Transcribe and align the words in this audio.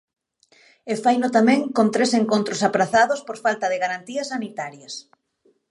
E 0.91 0.93
faino 1.03 1.27
tamén 1.37 1.61
con 1.75 1.87
tres 1.95 2.11
encontros 2.21 2.59
aprazados 2.67 3.19
por 3.27 3.37
falta 3.45 3.65
de 3.69 3.81
garantías 3.83 4.29
sanitarias. 4.33 4.93